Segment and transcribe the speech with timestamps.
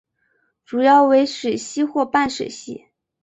[0.65, 2.87] 主要为水栖或半水栖。